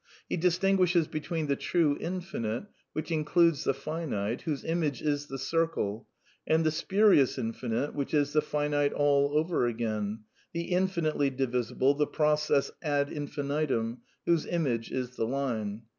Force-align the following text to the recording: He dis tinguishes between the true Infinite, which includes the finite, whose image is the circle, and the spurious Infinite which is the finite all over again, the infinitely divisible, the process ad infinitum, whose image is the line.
He 0.27 0.35
dis 0.35 0.57
tinguishes 0.57 1.07
between 1.11 1.45
the 1.45 1.55
true 1.55 1.95
Infinite, 2.01 2.63
which 2.93 3.11
includes 3.11 3.65
the 3.65 3.73
finite, 3.75 4.41
whose 4.41 4.63
image 4.65 4.99
is 5.03 5.27
the 5.27 5.37
circle, 5.37 6.07
and 6.47 6.63
the 6.63 6.71
spurious 6.71 7.37
Infinite 7.37 7.93
which 7.93 8.11
is 8.11 8.33
the 8.33 8.41
finite 8.41 8.93
all 8.93 9.37
over 9.37 9.67
again, 9.67 10.21
the 10.53 10.71
infinitely 10.71 11.29
divisible, 11.29 11.93
the 11.93 12.07
process 12.07 12.71
ad 12.81 13.11
infinitum, 13.11 13.99
whose 14.25 14.47
image 14.47 14.91
is 14.91 15.17
the 15.17 15.25
line. 15.27 15.83